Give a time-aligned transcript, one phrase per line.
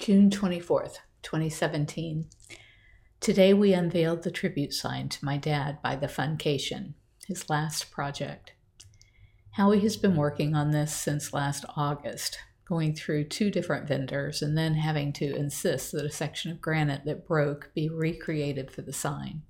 [0.00, 2.24] June 24th, 2017.
[3.20, 6.94] Today we unveiled the tribute sign to my dad by the Funcation,
[7.26, 8.54] his last project.
[9.52, 14.56] Howie has been working on this since last August, going through two different vendors and
[14.56, 18.94] then having to insist that a section of granite that broke be recreated for the
[18.94, 19.42] sign.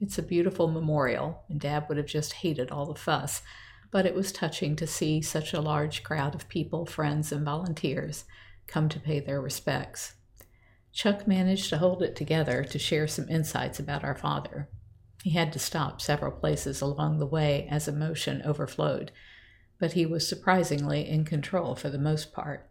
[0.00, 3.42] It's a beautiful memorial, and Dad would have just hated all the fuss,
[3.90, 8.24] but it was touching to see such a large crowd of people, friends, and volunteers
[8.68, 10.14] come to pay their respects.
[10.92, 14.68] Chuck managed to hold it together to share some insights about our father.
[15.24, 19.10] He had to stop several places along the way as emotion overflowed,
[19.78, 22.68] but he was surprisingly in control for the most part.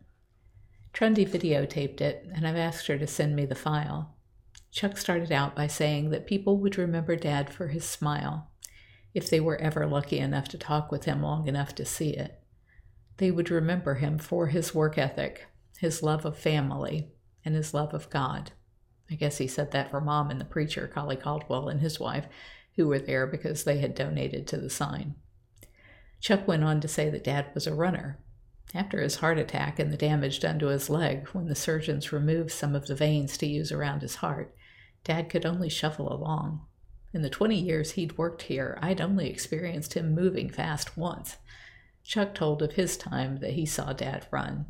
[0.93, 4.15] Trundy videotaped it, and I've asked her to send me the file.
[4.71, 8.49] Chuck started out by saying that people would remember Dad for his smile,
[9.13, 12.41] if they were ever lucky enough to talk with him long enough to see it.
[13.17, 15.47] They would remember him for his work ethic,
[15.79, 17.09] his love of family,
[17.45, 18.51] and his love of God.
[19.09, 22.27] I guess he said that for Mom and the preacher, Collie Caldwell, and his wife,
[22.75, 25.15] who were there because they had donated to the sign.
[26.19, 28.19] Chuck went on to say that Dad was a runner.
[28.73, 32.51] After his heart attack and the damage done to his leg when the surgeons removed
[32.51, 34.53] some of the veins to use around his heart,
[35.03, 36.65] Dad could only shuffle along.
[37.13, 41.37] In the 20 years he'd worked here, I'd only experienced him moving fast once.
[42.03, 44.65] Chuck told of his time that he saw Dad run.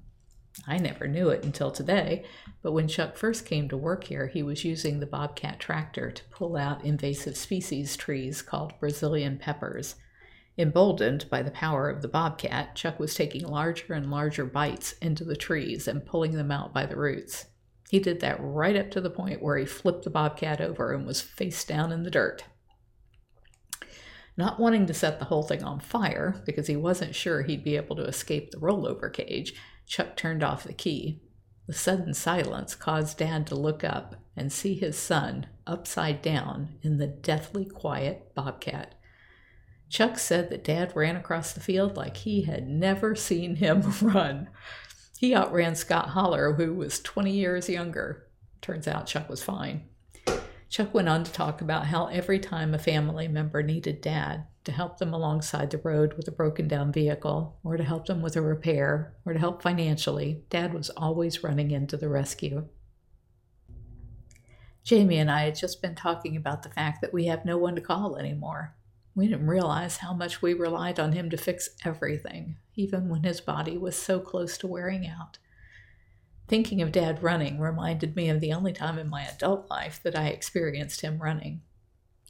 [0.65, 2.23] I never knew it until today,
[2.61, 6.23] but when Chuck first came to work here, he was using the Bobcat tractor to
[6.25, 9.95] pull out invasive species trees called Brazilian peppers.
[10.57, 15.23] Emboldened by the power of the Bobcat, Chuck was taking larger and larger bites into
[15.23, 17.45] the trees and pulling them out by the roots.
[17.89, 21.05] He did that right up to the point where he flipped the Bobcat over and
[21.05, 22.43] was face down in the dirt.
[24.37, 27.75] Not wanting to set the whole thing on fire, because he wasn't sure he'd be
[27.75, 29.55] able to escape the rollover cage,
[29.87, 31.21] Chuck turned off the key.
[31.65, 36.97] The sudden silence caused Dad to look up and see his son upside down in
[36.97, 38.93] the deathly quiet bobcat.
[39.89, 44.49] Chuck said that Dad ran across the field like he had never seen him run.
[45.17, 48.27] He outran Scott Holler, who was 20 years younger.
[48.61, 49.85] Turns out Chuck was fine.
[50.69, 54.71] Chuck went on to talk about how every time a family member needed Dad, to
[54.73, 58.35] help them alongside the road with a broken down vehicle, or to help them with
[58.35, 62.67] a repair, or to help financially, Dad was always running into the rescue.
[64.83, 67.75] Jamie and I had just been talking about the fact that we have no one
[67.75, 68.75] to call anymore.
[69.15, 73.41] We didn't realize how much we relied on him to fix everything, even when his
[73.41, 75.39] body was so close to wearing out.
[76.47, 80.17] Thinking of Dad running reminded me of the only time in my adult life that
[80.17, 81.61] I experienced him running.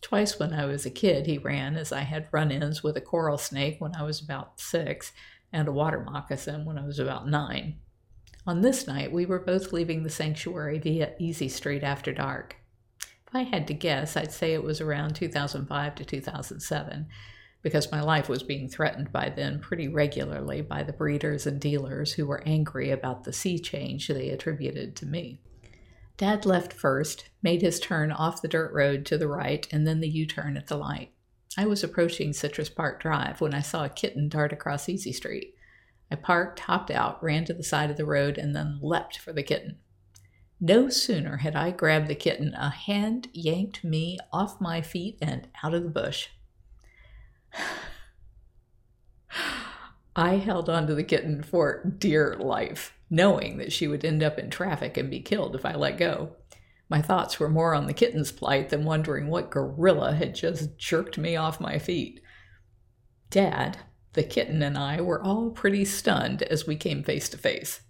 [0.01, 3.01] Twice when I was a kid, he ran as I had run ins with a
[3.01, 5.11] coral snake when I was about six
[5.53, 7.77] and a water moccasin when I was about nine.
[8.45, 12.55] On this night, we were both leaving the sanctuary via Easy Street after dark.
[12.99, 17.07] If I had to guess, I'd say it was around 2005 to 2007,
[17.67, 22.13] because my life was being threatened by then pretty regularly by the breeders and dealers
[22.13, 25.41] who were angry about the sea change they attributed to me.
[26.15, 29.99] Dad left first, made his turn off the dirt road to the right, and then
[29.99, 31.11] the U turn at the light.
[31.57, 35.53] I was approaching Citrus Park Drive when I saw a kitten dart across Easy Street.
[36.09, 39.33] I parked, hopped out, ran to the side of the road, and then leapt for
[39.33, 39.79] the kitten.
[40.61, 45.49] No sooner had I grabbed the kitten, a hand yanked me off my feet and
[45.61, 46.29] out of the bush.
[50.17, 54.49] I held onto the kitten for dear life knowing that she would end up in
[54.49, 56.35] traffic and be killed if I let go.
[56.89, 61.17] My thoughts were more on the kitten's plight than wondering what gorilla had just jerked
[61.17, 62.21] me off my feet.
[63.29, 63.77] Dad,
[64.13, 67.81] the kitten, and I were all pretty stunned as we came face to face.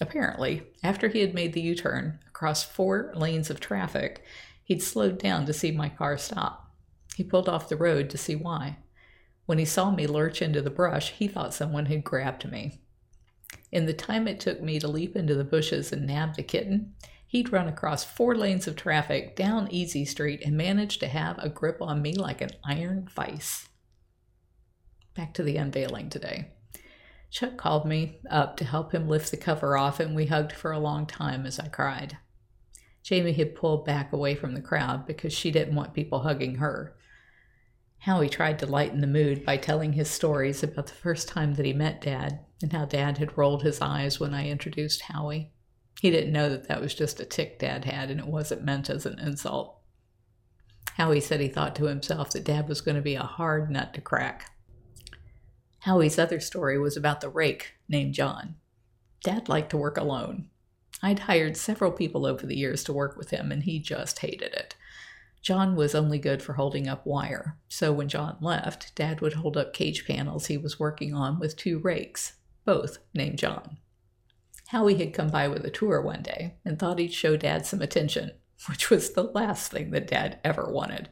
[0.00, 4.24] Apparently, after he had made the U turn across four lanes of traffic,
[4.64, 6.70] he'd slowed down to see my car stop.
[7.16, 8.78] He pulled off the road to see why.
[9.46, 12.80] When he saw me lurch into the brush, he thought someone had grabbed me.
[13.70, 16.94] In the time it took me to leap into the bushes and nab the kitten,
[17.26, 21.48] he'd run across four lanes of traffic down Easy Street and managed to have a
[21.48, 23.68] grip on me like an iron vice.
[25.14, 26.52] Back to the unveiling today.
[27.30, 30.70] Chuck called me up to help him lift the cover off, and we hugged for
[30.70, 32.16] a long time as I cried.
[33.02, 36.96] Jamie had pulled back away from the crowd because she didn't want people hugging her.
[38.04, 41.64] Howie tried to lighten the mood by telling his stories about the first time that
[41.64, 45.52] he met Dad and how Dad had rolled his eyes when I introduced Howie.
[46.02, 48.90] He didn't know that that was just a tick Dad had and it wasn't meant
[48.90, 49.78] as an insult.
[50.98, 53.94] Howie said he thought to himself that Dad was going to be a hard nut
[53.94, 54.50] to crack.
[55.80, 58.56] Howie's other story was about the rake named John.
[59.22, 60.50] Dad liked to work alone.
[61.02, 64.52] I'd hired several people over the years to work with him, and he just hated
[64.52, 64.74] it.
[65.44, 69.58] John was only good for holding up wire, so when John left, Dad would hold
[69.58, 73.76] up cage panels he was working on with two rakes, both named John.
[74.68, 77.82] Howie had come by with a tour one day and thought he'd show Dad some
[77.82, 78.32] attention,
[78.70, 81.10] which was the last thing that Dad ever wanted.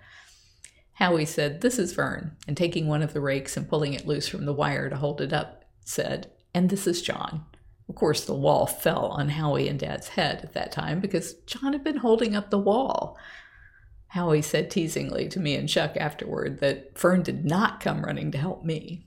[0.95, 4.29] Howie said, This is Vern, and taking one of the rakes and pulling it loose
[4.29, 7.45] from the wire to hold it up, said, And this is John.
[7.87, 11.75] Of course, the wall fell on Howie and Dad's head at that time because John
[11.75, 13.19] had been holding up the wall.
[14.13, 18.39] Howie said teasingly to me and Chuck afterward that Vern did not come running to
[18.39, 19.07] help me.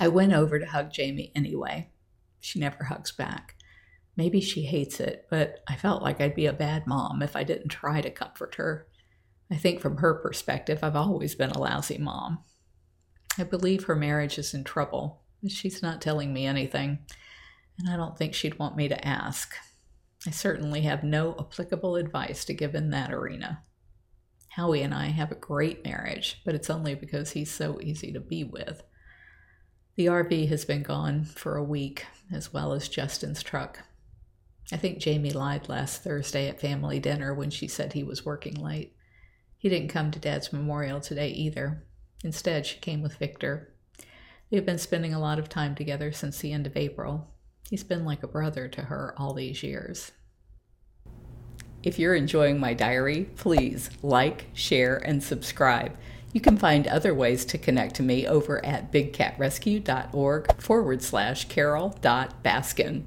[0.00, 1.90] I went over to hug Jamie anyway.
[2.40, 3.56] She never hugs back.
[4.16, 7.44] Maybe she hates it, but I felt like I'd be a bad mom if I
[7.44, 8.86] didn't try to comfort her.
[9.50, 12.38] I think from her perspective, I've always been a lousy mom.
[13.36, 17.00] I believe her marriage is in trouble, she's not telling me anything,
[17.78, 19.54] and I don't think she'd want me to ask.
[20.26, 23.62] I certainly have no applicable advice to give in that arena.
[24.56, 28.20] Howie and I have a great marriage, but it's only because he's so easy to
[28.20, 28.82] be with.
[29.96, 33.78] The RV has been gone for a week, as well as Justin's truck.
[34.70, 38.54] I think Jamie lied last Thursday at family dinner when she said he was working
[38.54, 38.94] late.
[39.56, 41.84] He didn't come to Dad's memorial today either.
[42.22, 43.74] Instead, she came with Victor.
[44.50, 47.28] They've been spending a lot of time together since the end of April.
[47.70, 50.12] He's been like a brother to her all these years.
[51.82, 55.96] If you're enjoying my diary, please like, share, and subscribe.
[56.32, 63.02] You can find other ways to connect to me over at bigcatrescue.org forward slash carol.baskin.